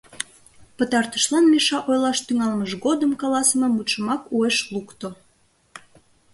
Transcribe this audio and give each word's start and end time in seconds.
Пытартышлан 0.77 1.45
Миша 1.53 1.77
ойлаш 1.89 2.17
тӱҥалмыж 2.25 2.71
годым 2.85 3.11
каласыме 3.21 3.67
мутшымак 3.71 4.21
уэш 4.35 4.57
лукто: 4.73 5.07